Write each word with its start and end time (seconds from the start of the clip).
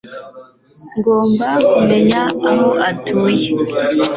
Ngomba 0.97 1.47
kumenya 1.69 2.21
aho 2.49 2.69
atuye 2.89 3.47